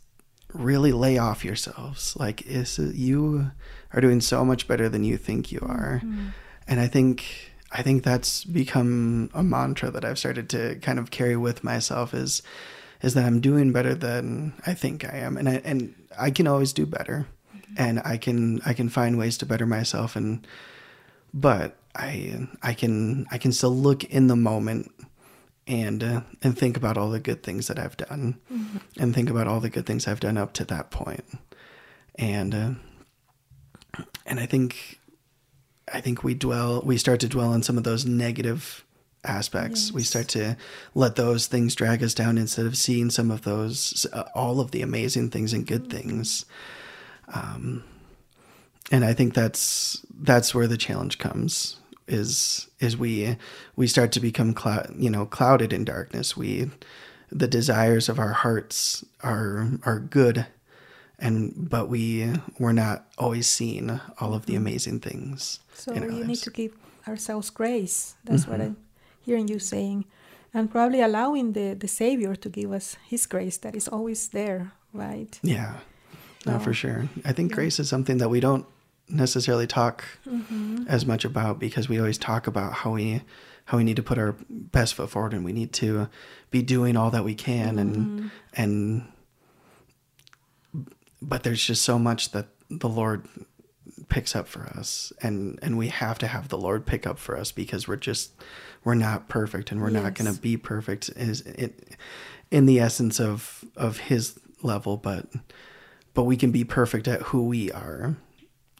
[0.53, 2.17] really lay off yourselves.
[2.17, 3.51] Like, is you
[3.93, 6.27] are doing so much better than you think you are." Mm-hmm.
[6.67, 11.09] And I think I think that's become a mantra that I've started to kind of
[11.09, 12.41] carry with myself is
[13.01, 16.45] is that I'm doing better than I think I am, and I and I can
[16.45, 17.73] always do better, mm-hmm.
[17.77, 20.45] and I can I can find ways to better myself, and
[21.33, 24.91] but I I can I can still look in the moment
[25.65, 28.77] and uh, and think about all the good things that I've done, mm-hmm.
[28.99, 31.25] and think about all the good things I've done up to that point,
[32.15, 34.99] and uh, and I think
[35.91, 38.85] I think we dwell we start to dwell on some of those negative
[39.23, 39.87] aspects.
[39.87, 39.91] Yes.
[39.91, 40.57] We start to
[40.95, 44.71] let those things drag us down instead of seeing some of those, uh, all of
[44.71, 45.97] the amazing things and good mm-hmm.
[45.97, 46.45] things.
[47.33, 47.83] Um,
[48.91, 51.77] and I think that's that's where the challenge comes.
[52.07, 53.37] Is is we
[53.75, 56.37] we start to become cloud, you know clouded in darkness.
[56.37, 56.71] We
[57.31, 60.45] the desires of our hearts are are good,
[61.19, 64.67] and but we we're not always seeing all of the mm-hmm.
[64.67, 65.59] amazing things.
[65.73, 66.27] So we lives.
[66.27, 66.73] need to give
[67.07, 68.15] ourselves grace.
[68.23, 68.51] That's mm-hmm.
[68.51, 68.77] what I'm
[69.21, 70.05] hearing you saying,
[70.53, 74.71] and probably allowing the, the Savior to give us His grace that is always there,
[74.93, 75.37] right?
[75.43, 75.79] Yeah,
[76.45, 77.09] no, for sure.
[77.25, 77.55] I think yeah.
[77.55, 78.65] grace is something that we don't
[79.09, 80.83] necessarily talk mm-hmm.
[80.87, 83.21] as much about because we always talk about how we
[83.65, 86.09] how we need to put our best foot forward and we need to
[86.51, 87.79] be doing all that we can mm-hmm.
[87.79, 89.11] and and
[91.21, 93.27] but there's just so much that the Lord
[94.09, 97.37] picks up for us and and we have to have the Lord pick up for
[97.37, 98.31] us because we're just
[98.83, 100.03] we're not perfect and we're yes.
[100.03, 101.95] not going to be perfect is it
[102.51, 105.27] in the essence of of his level but
[106.13, 108.15] but we can be perfect at who we are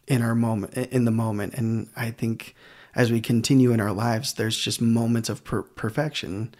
[0.08, 2.54] in our moment in the moment and i think
[2.94, 6.52] as we continue in our lives there's just moments of per- perfection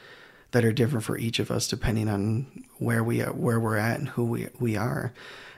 [0.52, 2.46] that are different for each of us depending on
[2.78, 5.12] where we are where we're at and who we, we are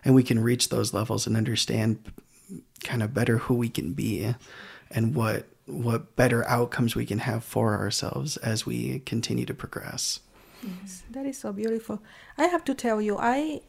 [0.04, 1.98] and we can reach those levels and understand
[2.82, 4.34] kind of better who we can be
[4.90, 10.20] and what what better outcomes we can have for ourselves as we continue to progress.
[10.62, 12.02] Yes, that is so beautiful.
[12.36, 13.62] I have to tell you, I,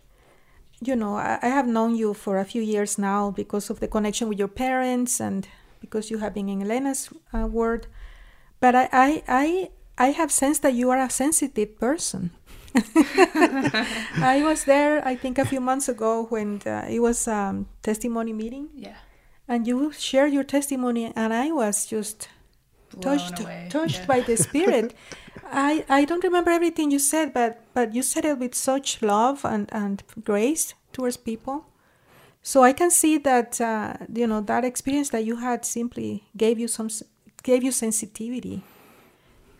[0.82, 3.88] you know, I, I have known you for a few years now because of the
[3.88, 5.48] connection with your parents and
[5.80, 7.88] because you have been in Elena's uh, ward.
[8.60, 12.32] But I, I, I, I have sensed that you are a sensitive person.
[12.76, 17.68] I was there, I think, a few months ago when uh, it was a um,
[17.82, 18.70] testimony meeting.
[18.76, 18.96] Yeah
[19.52, 22.30] and you shared your testimony and i was just
[22.92, 23.68] Blown touched away.
[23.70, 24.06] touched yeah.
[24.06, 24.94] by the spirit
[25.52, 29.46] i i don't remember everything you said but but you said it with such love
[29.46, 31.66] and and grace towards people
[32.42, 36.60] so i can see that uh, you know that experience that you had simply gave
[36.60, 36.90] you some
[37.44, 38.64] gave you sensitivity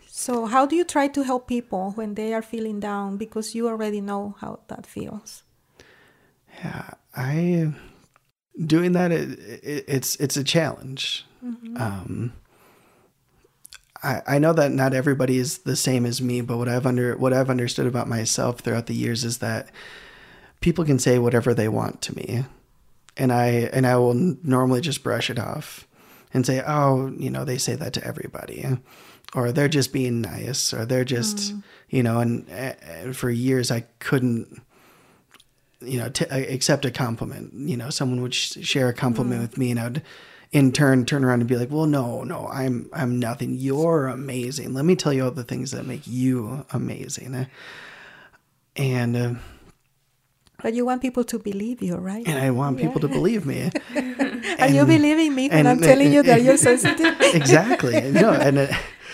[0.06, 3.68] so how do you try to help people when they are feeling down because you
[3.68, 5.42] already know how that feels
[6.62, 7.72] yeah i
[8.66, 11.26] doing that it, it, it's it's a challenge.
[11.44, 11.76] Mm-hmm.
[11.76, 12.32] Um,
[14.02, 17.16] I I know that not everybody is the same as me, but what I've under
[17.16, 19.70] what I've understood about myself throughout the years is that
[20.60, 22.44] people can say whatever they want to me,
[23.16, 25.86] and I and I will normally just brush it off
[26.34, 28.64] and say, oh, you know, they say that to everybody.
[29.34, 31.62] Or they're just being nice, or they're just, mm.
[31.88, 34.60] you know, and, and for years I couldn't
[35.84, 37.52] you know, t- uh, accept a compliment.
[37.54, 39.42] You know, someone would sh- share a compliment mm.
[39.42, 40.02] with me, and I'd
[40.52, 43.54] in turn turn around and be like, "Well, no, no, I'm I'm nothing.
[43.54, 44.74] You're amazing.
[44.74, 47.46] Let me tell you all the things that make you amazing."
[48.76, 49.34] And uh,
[50.62, 52.26] but you want people to believe you, right?
[52.26, 52.86] And I want yeah.
[52.86, 53.70] people to believe me.
[53.94, 57.20] and, Are you believing me when I'm telling you that you're sensitive?
[57.20, 58.00] exactly.
[58.12, 58.58] No, and.
[58.58, 58.66] Uh,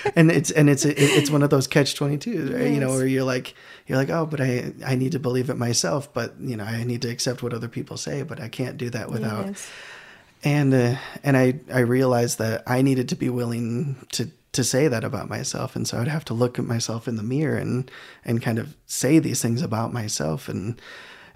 [0.14, 2.62] and it's and it's it's one of those catch 22 right?
[2.62, 2.70] yes.
[2.72, 3.54] you know where you're like
[3.88, 6.84] you're like oh but i i need to believe it myself but you know i
[6.84, 9.68] need to accept what other people say but i can't do that without yes.
[10.44, 14.88] And uh, and i i realized that i needed to be willing to to say
[14.88, 17.90] that about myself and so i'd have to look at myself in the mirror and
[18.24, 20.80] and kind of say these things about myself and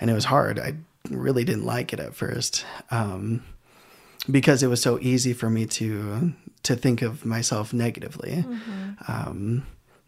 [0.00, 0.74] and it was hard i
[1.10, 3.42] really didn't like it at first um
[4.30, 8.44] because it was so easy for me to to think of myself negatively.
[8.46, 9.12] Mm-hmm.
[9.12, 9.66] Um,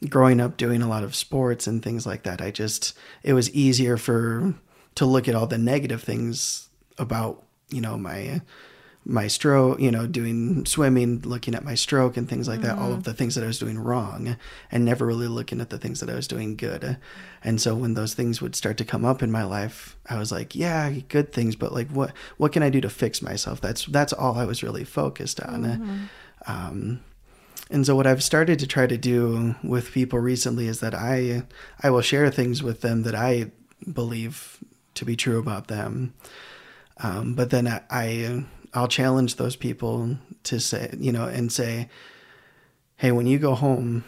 [0.09, 3.50] growing up doing a lot of sports and things like that, I just it was
[3.54, 4.54] easier for
[4.94, 8.40] to look at all the negative things about you know my
[9.07, 12.93] my stroke, you know, doing swimming, looking at my stroke and things like that, all
[12.93, 14.37] of the things that I was doing wrong,
[14.73, 16.97] and never really looking at the things that I was doing good.
[17.43, 20.33] And so when those things would start to come up in my life, I was
[20.33, 23.61] like, yeah, good things, but like what what can I do to fix myself?
[23.61, 26.09] That's that's all I was really focused on.
[26.47, 27.01] Um,
[27.71, 31.43] and so what I've started to try to do with people recently is that I
[31.83, 33.51] I will share things with them that I
[33.90, 34.61] believe
[34.95, 36.14] to be true about them.
[36.99, 41.89] Um, but then I, I I'll challenge those people to say, you know, and say,
[42.97, 44.05] hey, when you go home,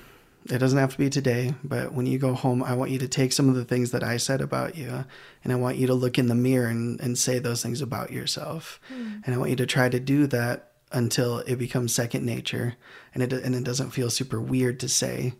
[0.50, 3.08] it doesn't have to be today, but when you go home, I want you to
[3.08, 5.04] take some of the things that I said about you
[5.42, 8.12] and I want you to look in the mirror and, and say those things about
[8.12, 8.80] yourself.
[9.24, 12.76] And I want you to try to do that until it becomes second nature
[13.12, 15.34] and it, and it doesn't feel super weird to say.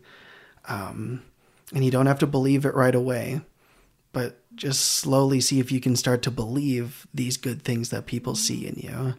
[0.67, 1.23] Um,
[1.73, 3.41] and you don't have to believe it right away,
[4.17, 8.33] but just slowly see if you can start to believe these good things that people
[8.33, 9.13] see in you.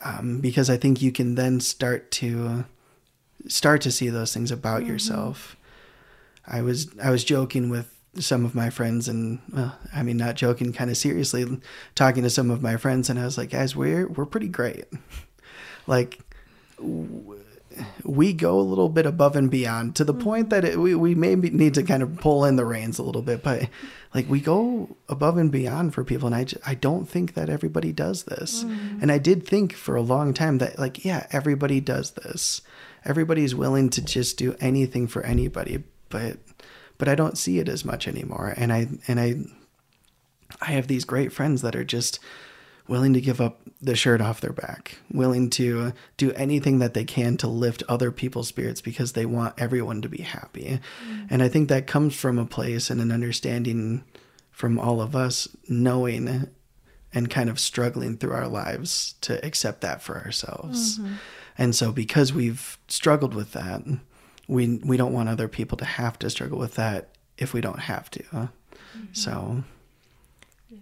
[0.00, 2.64] Um, because I think you can then start to
[3.46, 5.56] start to see those things about yourself.
[6.48, 10.34] I was I was joking with some of my friends and well, I mean not
[10.34, 11.46] joking kind of seriously
[11.94, 14.86] talking to some of my friends and I was like guys we're we're pretty great.
[15.86, 16.18] like
[16.76, 17.38] w-
[18.04, 20.22] we go a little bit above and beyond to the mm-hmm.
[20.22, 23.02] point that it, we, we maybe need to kind of pull in the reins a
[23.02, 23.68] little bit but
[24.14, 27.92] like we go above and beyond for people and i, I don't think that everybody
[27.92, 28.64] does this.
[28.64, 29.02] Mm.
[29.02, 32.62] And i did think for a long time that like yeah everybody does this.
[33.04, 36.38] Everybody's willing to just do anything for anybody but
[36.96, 38.54] but i don't see it as much anymore.
[38.56, 39.34] And i and i
[40.60, 42.18] i have these great friends that are just
[42.88, 47.04] willing to give up the shirt off their back, willing to do anything that they
[47.04, 50.80] can to lift other people's spirits because they want everyone to be happy.
[51.08, 51.26] Mm.
[51.30, 54.04] And I think that comes from a place and an understanding
[54.50, 56.48] from all of us knowing
[57.14, 60.98] and kind of struggling through our lives to accept that for ourselves.
[60.98, 61.12] Mm-hmm.
[61.56, 63.82] And so because we've struggled with that,
[64.46, 67.80] we we don't want other people to have to struggle with that if we don't
[67.80, 68.22] have to.
[68.22, 69.04] Mm-hmm.
[69.12, 69.62] So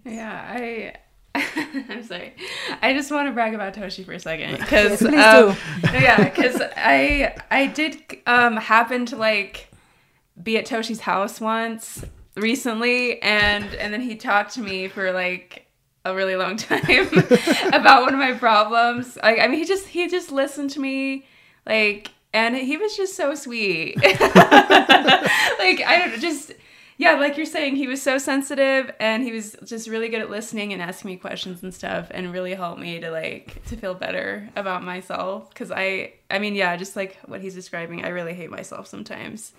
[0.05, 0.93] Yeah, I.
[1.35, 2.33] I'm sorry.
[2.81, 5.55] I just want to brag about Toshi for a second because um,
[5.93, 9.69] yeah, because I I did um happen to like
[10.41, 12.03] be at Toshi's house once
[12.35, 15.67] recently, and and then he talked to me for like
[16.05, 17.07] a really long time
[17.73, 19.17] about one of my problems.
[19.21, 21.25] Like I mean, he just he just listened to me
[21.65, 24.01] like, and he was just so sweet.
[24.01, 26.53] like I don't just
[26.99, 30.31] yeah, like you're saying, he was so sensitive and he was just really good at
[30.31, 33.93] listening and asking me questions and stuff and really helped me to like to feel
[33.93, 38.33] better about myself cuz I I mean, yeah, just like what he's describing, I really
[38.33, 39.53] hate myself sometimes.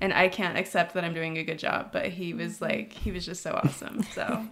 [0.00, 2.64] And I can't accept that I'm doing a good job, but he was mm-hmm.
[2.64, 4.02] like he was just so awesome.
[4.14, 4.46] So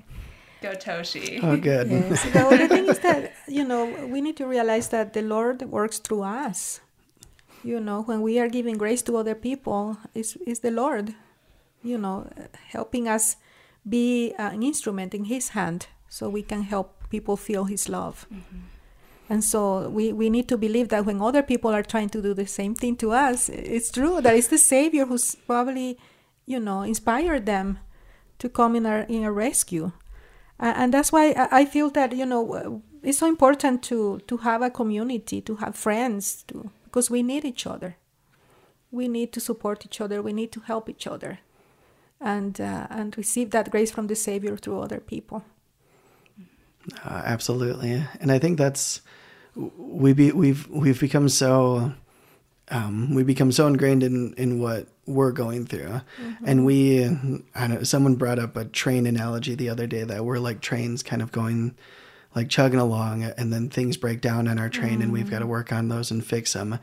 [0.62, 1.38] go Toshi.
[1.42, 1.90] oh good.
[1.90, 2.24] Yes.
[2.32, 5.98] The other thing is that, you know, we need to realize that the Lord works
[5.98, 6.80] through us.
[7.62, 11.14] You know, when we are giving grace to other people, it's, it's the Lord,
[11.82, 12.28] you know,
[12.68, 13.36] helping us
[13.88, 18.26] be an instrument in His hand so we can help people feel His love.
[18.32, 18.58] Mm-hmm.
[19.28, 22.34] And so we, we need to believe that when other people are trying to do
[22.34, 25.98] the same thing to us, it's true that it's the Savior who's probably,
[26.44, 27.78] you know, inspired them
[28.38, 29.92] to come in a, in a rescue.
[30.58, 34.62] And that's why I I feel that you know it's so important to to have
[34.62, 37.96] a community, to have friends, to because we need each other.
[38.92, 40.22] We need to support each other.
[40.22, 41.40] We need to help each other,
[42.22, 45.44] and uh, and receive that grace from the Savior through other people.
[47.04, 49.02] Uh, absolutely, and I think that's
[49.54, 51.92] we be we've we've become so
[52.68, 56.00] um, we become so ingrained in in what we're going through,
[56.44, 57.82] and we I don't know.
[57.82, 61.32] Someone brought up a train analogy the other day that we're like trains, kind of
[61.32, 61.76] going
[62.34, 65.46] like chugging along, and then things break down on our train, and we've got to
[65.46, 66.78] work on those and fix them.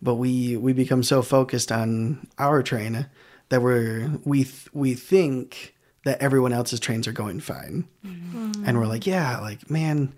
[0.00, 3.06] But we we become so focused on our train
[3.48, 7.88] that we're we th- we think that everyone else's trains are going fine.
[8.04, 8.64] Mm-hmm.
[8.66, 10.14] And we're like yeah like man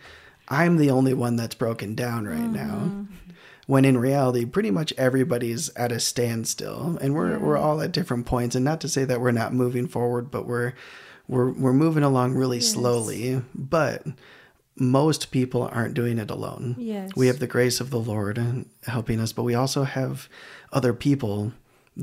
[0.48, 2.52] i'm the only one that's broken down right mm-hmm.
[2.52, 3.06] now.
[3.66, 8.26] When in reality pretty much everybody's at a standstill and we're we're all at different
[8.26, 8.56] points.
[8.56, 10.74] And not to say that we're not moving forward but we're
[11.28, 13.42] we're we're moving along really slowly.
[13.54, 14.04] But
[14.76, 16.74] most people aren't doing it alone.
[16.78, 17.10] Yes.
[17.14, 20.28] we have the grace of the lord helping us but we also have
[20.72, 21.52] other people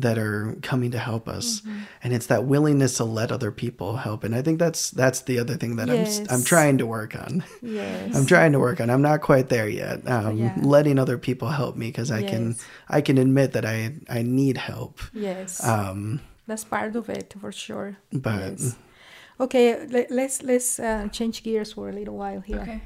[0.01, 1.61] that are coming to help us
[2.03, 5.39] and it's that willingness to let other people help and i think that's that's the
[5.39, 8.15] other thing that i'm i'm trying to work on Yes.
[8.15, 10.53] i'm trying to work on i'm not quite there yet um, Yeah.
[10.61, 12.55] letting other people help me because i can
[12.89, 15.63] i can admit that i i need help Yes.
[15.63, 17.97] um That's part of it for sure.
[18.13, 18.75] but Yes.
[19.39, 22.61] Okay, let, let's let's uh, change gears for a little while here.
[22.61, 22.81] Okay.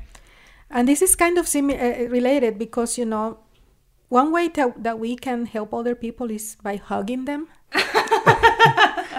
[0.69, 3.37] And this is kind of simi- uh, related because, you know,
[4.11, 7.47] one way that, that we can help other people is by hugging them.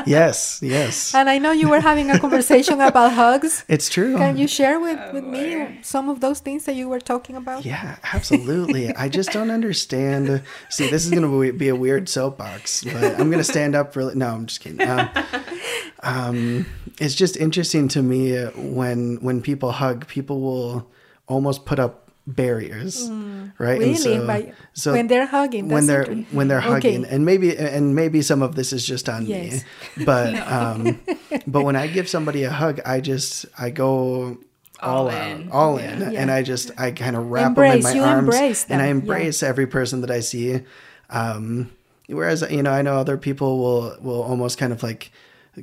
[0.05, 1.15] yes, yes.
[1.15, 3.65] And I know you were having a conversation about hugs.
[3.69, 4.19] It's true.
[4.19, 7.65] Can you share with, with me some of those things that you were talking about?
[7.65, 8.95] Yeah, absolutely.
[8.95, 10.43] I just don't understand.
[10.69, 13.95] See, this is going to be a weird soapbox, but I'm going to stand up
[13.95, 14.15] for.
[14.15, 14.87] No, I'm just kidding.
[14.87, 15.09] Um,
[16.03, 16.67] um,
[17.01, 18.37] it's just interesting to me
[18.77, 20.91] when when people hug, people will
[21.29, 23.09] almost put up barriers,
[23.59, 23.79] right?
[23.79, 23.91] Really?
[23.91, 26.69] And so, By- so when they're hugging, when they're when they're Okay.
[26.69, 29.65] hugging, and maybe and maybe some of this is just on Yes.
[29.97, 31.01] me, but um,
[31.47, 34.39] but when I give somebody a hug, I just I go.
[34.81, 35.49] All, All out, in.
[35.53, 35.93] all Yeah.
[35.93, 36.21] in, Yeah.
[36.23, 38.87] and I just I kind of wrap Embrace, them in my arms, embrace and I
[38.89, 39.01] them, yeah.
[39.03, 40.61] embrace every person that I see.
[41.09, 41.71] Um,
[42.09, 45.13] whereas you know, I know other people will will almost kind of like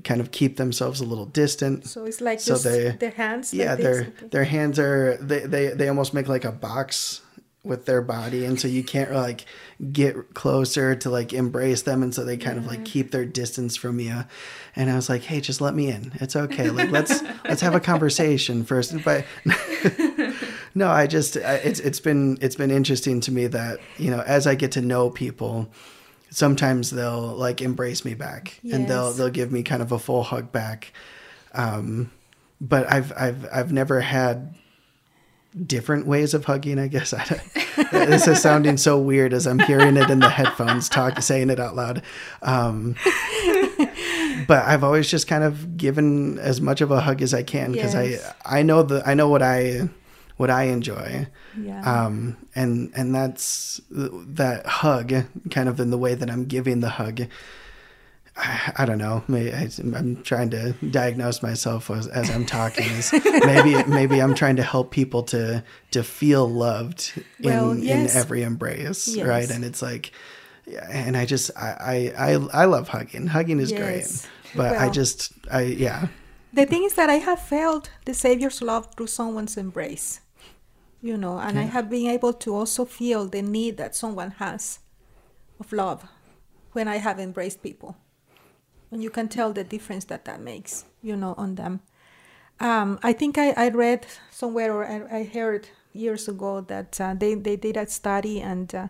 [0.03, 1.87] kind of keep themselves a little distant.
[1.87, 3.53] So it's like So they- their hands.
[3.53, 4.27] yeah, like their okay.
[4.31, 7.21] their hands are they, they they almost make like a box
[7.61, 9.43] with their body, and so you can't like
[9.91, 13.75] get closer to like embrace them, and so they kind of like keep their distance
[13.75, 14.23] from you.
[14.77, 16.13] And I was like, hey, just let me in.
[16.21, 16.69] It's okay.
[16.69, 18.95] Like let's let's have a conversation first.
[19.03, 19.25] But
[20.75, 24.21] no, I just I, it's it's been it's been interesting to me that you know
[24.21, 25.69] as I get to know people.
[26.31, 30.23] Sometimes they'll like embrace me back, and they'll they'll give me kind of a full
[30.23, 30.93] hug back.
[31.53, 32.11] Um,
[32.61, 34.53] but I've I've I've never had
[35.65, 36.77] different ways of hugging.
[36.77, 37.23] I guess I,
[37.91, 41.59] this is sounding so weird as I'm hearing it in the headphones, talk saying it
[41.59, 42.03] out loud.
[42.43, 42.95] Um,
[44.47, 47.71] but I've always just kind of given as much of a hug as I can
[47.71, 48.33] because Yes.
[48.45, 49.89] I I know the I know what I
[50.39, 51.27] what I enjoy.
[51.59, 51.81] Yeah.
[52.05, 55.13] Um, and and that's that hug,
[55.51, 57.21] kind of in the way that I'm giving the hug.
[58.37, 59.23] I, I don't know.
[59.27, 62.85] Maybe I, I'm trying to diagnose myself as, as I'm talking.
[62.85, 63.11] Is
[63.45, 68.13] maybe maybe I'm trying to help people to to feel loved in Well, yes.
[68.15, 69.27] in every embrace, Yes.
[69.27, 69.49] right?
[69.51, 70.13] And it's like,
[70.89, 73.27] and I just I I I, I love hugging.
[73.27, 73.81] Hugging is Yes.
[73.81, 76.07] great, but I just I yeah
[76.53, 80.21] The thing is that I have felt the Savior's love through someone's embrace,
[81.01, 84.79] you know, and I have been able to also feel the need that someone has
[85.59, 86.05] of love
[86.73, 87.95] when I have embraced people.
[88.91, 91.81] And you can tell the difference that that makes, you know, on them.
[92.59, 97.13] Um, I think I, I read somewhere or I, I heard years ago that uh,
[97.13, 98.87] they, they did a study and uh,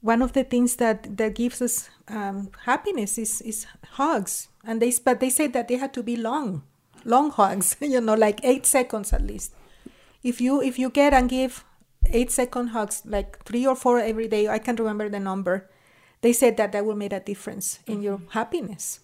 [0.00, 4.48] one of the things that, that gives us um, happiness is, is hugs.
[4.64, 6.62] And they, but they said that they had to be long,
[7.04, 9.54] long hugs, you know, like eight seconds at least.
[10.22, 11.64] If you, if you get and give
[12.06, 15.70] eight second hugs, like three or four every day, I can't remember the number.
[16.20, 19.00] They said that that will make a difference in your happiness.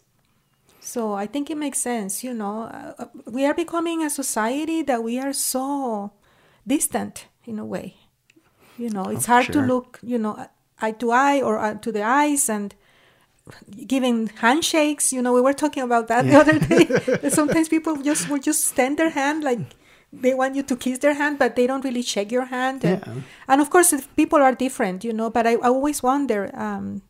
[0.81, 2.65] So I think it makes sense, you know.
[2.65, 6.13] Uh, we are becoming a society that we are so
[6.67, 7.97] distant in a way.
[8.79, 10.47] You know, it's for hard to look, you know,
[10.81, 12.75] eye to eye or uh, to the eyes and
[13.87, 15.13] giving handshakes.
[15.13, 17.29] You know, we were talking about that the other day.
[17.31, 19.61] Sometimes people just will just stand their hand like
[20.13, 22.85] they want you to kiss their hand, but they don't really shake your hand.
[22.85, 23.23] And, Yeah.
[23.49, 25.31] and of course, people are different, you know.
[25.31, 27.03] But I, I always wonder um,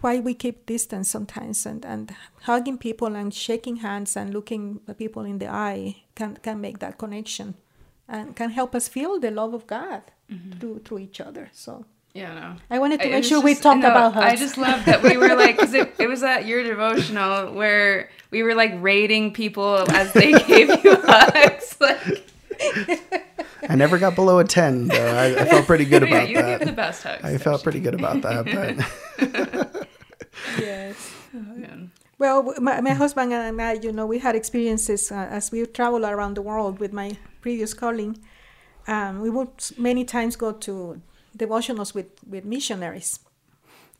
[0.00, 5.24] why we keep distance sometimes, and, and hugging people and shaking hands and looking people
[5.24, 7.54] in the eye can can make that connection,
[8.08, 10.02] and can help us feel the love of God
[10.58, 11.50] through through each other.
[11.52, 11.84] So
[12.16, 12.56] Yeah, no.
[12.70, 14.32] I wanted to It make was sure we just- talked no, about hugs.
[14.32, 18.08] I just love that we were like, because it, it was at your devotional where
[18.30, 21.76] we were like rating people as they gave you hugs.
[21.78, 22.24] Like,
[23.68, 25.14] I never got below a ten though.
[25.16, 26.76] I, I felt pretty good yeah, about you give the that.
[26.76, 27.22] best hugs.
[27.24, 29.88] I felt pretty good about that, but.
[30.58, 31.12] yes.
[31.34, 31.88] Oh.
[32.18, 36.06] Well, my, my husband and I, you know, we had experiences uh, as we travel
[36.06, 38.16] around the world with my previous calling.
[38.88, 41.02] Um, we would many times go to
[41.36, 43.20] devotionals with, with missionaries.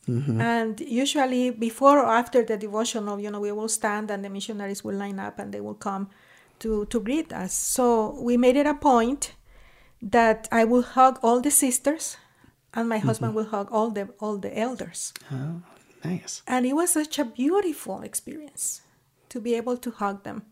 [0.09, 0.41] Mm-hmm.
[0.41, 4.85] And usually, before or after the devotional, you know, we will stand and the missionaries
[4.85, 6.09] will line up and they will come
[6.61, 7.53] to, to greet us.
[7.53, 9.33] So we made it a point
[10.01, 12.17] that I will hug all the sisters
[12.77, 13.07] and my mm-hmm.
[13.09, 15.13] husband will hug all the all the elders.
[15.33, 15.63] Oh,
[16.05, 16.43] nice.
[16.47, 18.83] And it was such a beautiful experience
[19.31, 20.43] to be able to hug them.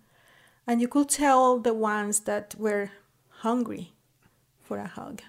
[0.66, 2.90] And you could tell the ones that were
[3.42, 3.92] hungry
[4.62, 5.20] for a hug.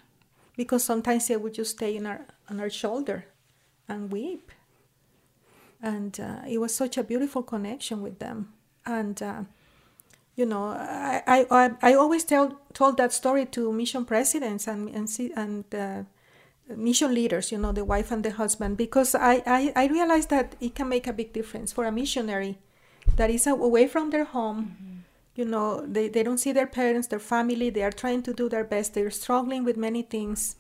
[0.55, 3.25] Because sometimes they would just stay in our, on our shoulder
[3.87, 4.51] and weep.
[5.81, 8.53] And uh, it was such a beautiful connection with them.
[8.85, 9.43] And, uh,
[10.35, 15.09] you know, I, I, I, always tell, told that story to mission presidents and, and,
[15.35, 16.03] and uh,
[16.75, 20.55] mission leaders, you know, the wife and the husband, because I, I, I realized that
[20.59, 22.57] it can make a big difference for a missionary
[23.15, 24.94] that is away from their home
[25.35, 28.49] you know they, they don't see their parents their family they are trying to do
[28.49, 30.55] their best they're struggling with many things.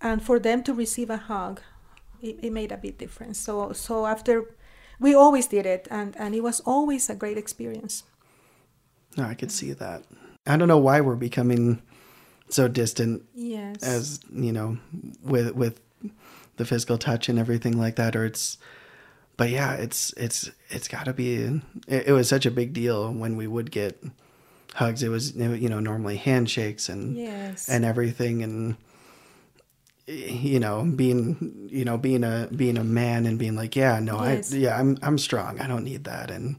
[0.00, 1.62] And for them to receive a hug
[2.20, 3.38] it, it made a big difference.
[3.38, 4.54] So so after
[5.00, 8.04] we always did it and and it was always a great experience.
[9.16, 10.02] No, I could see that.
[10.46, 11.80] I don't know why we're becoming
[12.48, 13.82] so distant yes.
[13.82, 14.78] as you know
[15.22, 15.80] with with
[16.56, 18.58] the physical touch and everything like that or it's
[19.36, 23.12] but yeah it's it's it's got to be it, it was such a big deal
[23.12, 24.02] when we would get
[24.74, 25.02] hugs.
[25.02, 27.68] It was you know normally handshakes and yes.
[27.68, 28.76] and everything and
[30.06, 34.22] you know being you know being a being a man and being like yeah no
[34.22, 34.52] Yes.
[34.52, 35.60] i yeah i'm i'm strong.
[35.60, 36.30] I don't need that.
[36.30, 36.56] And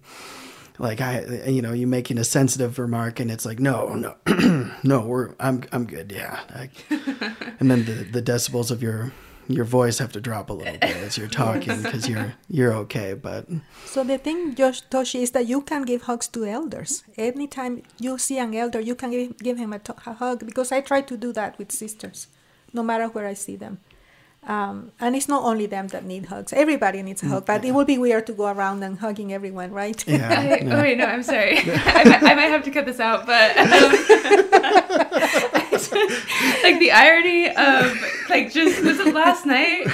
[0.79, 4.15] like i you know you making a sensitive remark and it's like no no
[4.83, 6.11] no we're i'm i'm good.
[6.11, 6.39] Yeah.
[6.49, 6.69] I,
[7.59, 9.13] and then the the decibels of your
[9.47, 13.13] your voice have to drop a little bit as you're talking because you're you're okay
[13.13, 13.45] but
[13.85, 17.03] So the thing, Josh Toshi, is that you can give hugs to elders.
[17.17, 20.71] Anytime you see an elder, you can give, give him a, to- a hug because
[20.71, 22.27] I try to do that with sisters,
[22.73, 23.77] no matter where I see them.
[24.47, 26.53] Um, and it's not only them that need hugs.
[26.53, 29.71] Everybody needs a hug, but it would be weird to go around and hugging everyone,
[29.71, 30.03] right?
[30.07, 30.75] yeah, I, yeah.
[30.77, 31.57] Oh wait, no, I'm sorry.
[31.59, 35.24] I, might, I might have to cut this out, but um,
[36.63, 37.95] like the irony of
[38.29, 39.87] like just was it last night?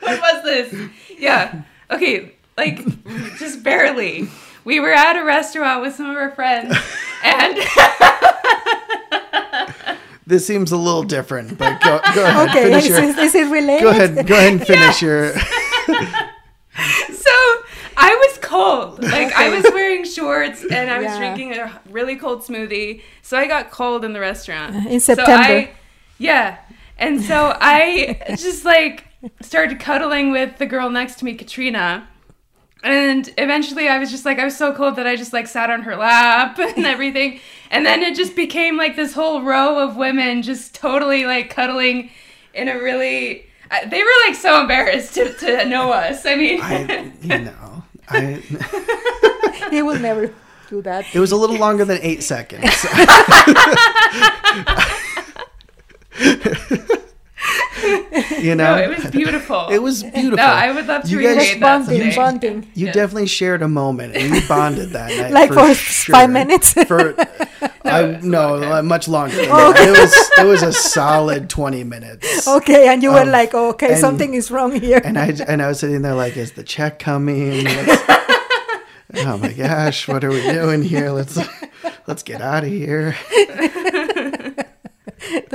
[0.00, 0.90] what was this?
[1.18, 1.62] Yeah.
[1.90, 2.84] Okay, like
[3.38, 4.28] just barely.
[4.64, 6.76] We were at a restaurant with some of our friends,
[7.22, 7.56] and
[10.26, 13.84] this seems a little different but go, go ahead okay, finish your is, is related?
[13.84, 15.42] go ahead go ahead and finish your so
[17.96, 19.02] I was cold.
[19.02, 19.85] Like I was wearing
[20.16, 21.18] shorts and I was Yeah.
[21.18, 23.02] drinking a really cold smoothie.
[23.22, 24.74] So I got cold in the restaurant.
[24.86, 25.42] In So September.
[25.42, 25.70] I,
[26.18, 26.58] yeah.
[26.98, 29.04] And so I just like
[29.42, 32.08] started cuddling with the girl next to me, Katrina.
[32.82, 35.70] And eventually I was just like, I was so cold that I just like sat
[35.70, 37.40] on her lap and everything.
[37.70, 42.10] And then it just became like this whole row of women just totally like cuddling
[42.54, 43.42] in a really.
[43.88, 46.24] They were like so embarrassed to, to know us.
[46.24, 48.42] I mean, I, you know, I.
[49.70, 50.32] he will never
[50.68, 51.06] do that.
[51.14, 52.70] It was a little longer than eight seconds.
[58.40, 59.68] you know, no, it was beautiful.
[59.68, 60.36] It was beautiful.
[60.36, 62.16] No, I would love to You guys- recreate that bonding, someday.
[62.16, 62.70] bonding.
[62.74, 62.94] You Yes.
[62.94, 65.32] definitely shared a moment, and you bonded that night.
[65.32, 66.14] Like for sure.
[66.14, 66.72] five minutes?
[66.86, 67.14] For
[67.84, 68.70] I it's no, okay.
[68.70, 69.36] uh, much longer.
[69.36, 69.76] Than that.
[69.88, 72.46] It was it was a solid twenty minutes.
[72.56, 75.00] Okay, and you were Um, like, okay, and- something is wrong here.
[75.04, 77.66] And I and I was sitting there like, is the check coming?
[79.18, 81.10] Oh my gosh, what are we doing here?
[81.10, 81.38] Let's
[82.06, 83.16] let's get out of here.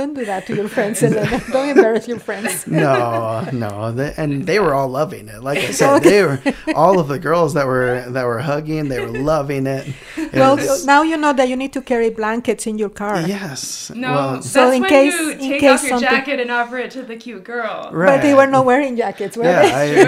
[0.02, 1.40] Don't do that to your friends, Elena.
[1.52, 2.66] Don't embarrass your friends.
[2.82, 5.42] No, no, they, and they were all loving it.
[5.42, 6.40] Like I said, they were
[6.74, 8.88] all of the girls that were that were hugging.
[8.88, 9.86] They were loving it.
[10.16, 13.20] It Well, was- now you know that you need to carry blankets in your car.
[13.20, 13.90] yes.
[13.94, 16.40] No, well, that's So in when case- you in take case off your something- jacket
[16.40, 17.90] and offer it to the cute girl.
[17.92, 18.16] right.
[18.16, 20.04] But they were not wearing jackets, were Yeah, they?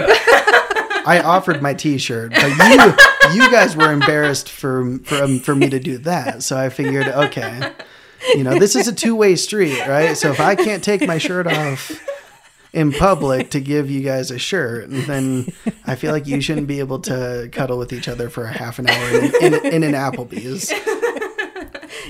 [1.07, 5.69] I, I offered my T-shirt, but you you guys were embarrassed for for for me
[5.71, 6.43] to do that.
[6.43, 7.73] So I figured, okay,
[8.29, 10.16] you know, this is a two-way street, right?
[10.16, 11.91] So if I can't take my shirt off
[12.72, 15.47] in public to give you guys a shirt, then
[15.87, 18.79] I feel like you shouldn't be able to cuddle with each other for a half
[18.79, 20.72] an hour in, in, in an Applebee's.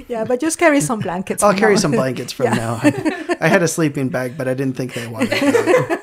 [0.08, 1.42] Yeah, but just carry some blankets.
[1.42, 1.80] I'll carry now.
[1.80, 2.54] some blankets from Yeah.
[2.54, 2.74] now.
[2.82, 3.36] on.
[3.40, 6.00] I had a sleeping bag, but I didn't think they wanted that.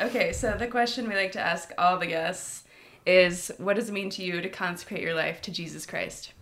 [0.00, 2.64] Okay, so the question we like to ask all the guests
[3.06, 6.32] is what does it mean to you to consecrate your life to Jesus Christ?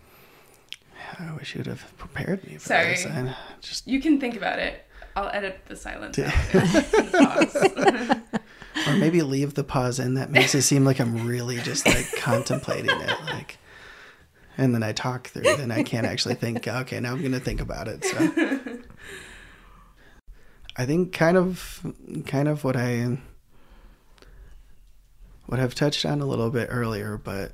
[1.18, 2.88] I wish you'd have prepared me for Sorry.
[2.90, 3.06] this.
[3.06, 4.84] I just You can think about it.
[5.14, 6.18] I'll edit the silence.
[8.86, 12.10] Or maybe leave the pause in that makes it seem like i'm really just like
[12.16, 13.58] contemplating it like
[14.56, 17.22] and then i talk through it and i can't actually think oh, okay now i'm
[17.22, 18.78] gonna think about it so
[20.76, 21.86] i think kind of
[22.26, 23.18] kind of what i
[25.46, 27.52] what i've touched on a little bit earlier but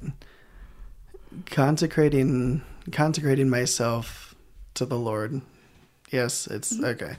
[1.47, 4.35] consecrating consecrating myself
[4.75, 5.41] to the lord.
[6.11, 6.85] Yes it's mm-hmm.
[6.85, 7.17] okay.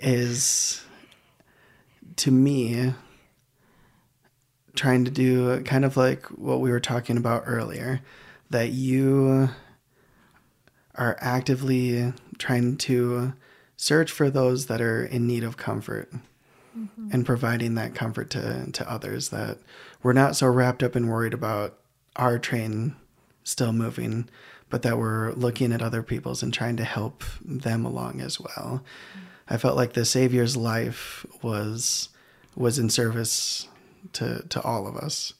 [0.00, 0.84] Is
[2.16, 2.94] to me
[4.74, 8.00] trying to do kind of like what we were talking about earlier
[8.50, 9.48] that you
[10.94, 13.32] are actively trying to
[13.76, 16.12] search for those that are in need of comfort
[16.78, 17.08] mm-hmm.
[17.12, 19.58] and providing that comfort to, to others that
[20.02, 21.78] we're not so wrapped up and worried about
[22.16, 22.94] our train
[23.44, 24.28] still moving
[24.72, 28.82] but that we're looking at other people's and trying to help them along as well.
[29.46, 32.08] I felt like the Savior's life was
[32.56, 33.68] was in service
[34.14, 35.34] to to all of us,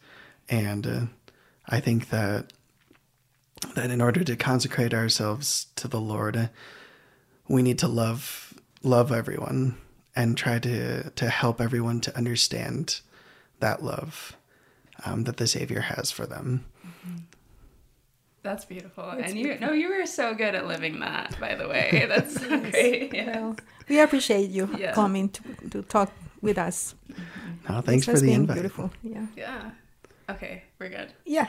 [0.50, 1.00] and uh,
[1.66, 2.53] I think that
[3.74, 6.50] that in order to consecrate ourselves to the Lord,
[7.48, 9.78] we need to love love everyone
[10.14, 13.00] and try to to help everyone to understand
[13.61, 14.36] that love
[15.07, 16.66] um, that the Savior has for them.
[18.43, 19.05] That's beautiful.
[19.05, 22.07] and you no, you were so good at living that, by the way.
[22.09, 23.14] That's so great.
[23.14, 23.38] Yeah.
[23.40, 23.57] Well,
[23.88, 24.93] we appreciate you Yeah.
[24.93, 26.95] coming to, to talk with us.
[27.68, 28.55] No, thanks This for has the been invite.
[28.57, 28.90] Beautiful.
[29.03, 29.26] Yeah.
[29.36, 29.70] Yeah.
[30.30, 31.12] Okay, we're good.
[31.24, 31.47] Yeah.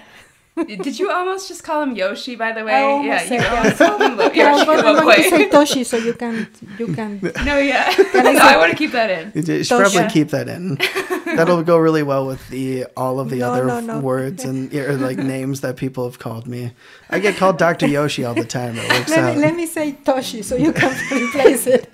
[0.56, 2.74] Did you almost just call him Yoshi, by the way?
[2.76, 3.58] I almost yeah, said you that.
[3.58, 5.50] almost called him Lo- Yeah, Yoshi but I'm going to say.
[5.50, 6.48] Toshi, so you can
[6.78, 7.20] you can.
[7.46, 7.92] No, yeah.
[8.14, 9.32] no, I want to keep that in.
[9.34, 10.78] You should Tosh- probably keep that in.
[11.36, 14.00] That'll go really well with the all of the No, other no, no.
[14.00, 16.72] words and or like names that people have called me.
[17.10, 17.88] I get called Dr.
[17.88, 18.78] Yoshi all the time.
[18.78, 19.36] It works Let out.
[19.36, 21.90] me, let me say Toshi, so you can replace it.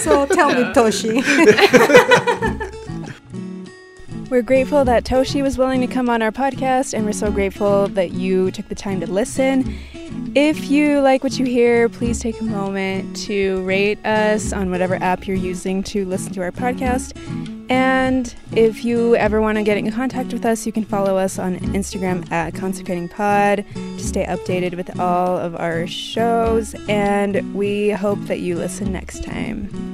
[0.00, 1.22] so tell me Toshi.
[4.30, 7.88] We're grateful that Toshi was willing to come on our podcast, and we're so grateful
[7.88, 9.76] that you took the time to listen.
[10.36, 14.94] If you like what you hear, please take a moment to rate us on whatever
[15.02, 17.16] app you're using to listen to our podcast.
[17.68, 21.36] And if you ever want to get in contact with us, you can follow us
[21.36, 26.76] on Instagram at Consecrating Pod to stay updated with all of our shows.
[26.88, 29.89] And we hope that you listen next time.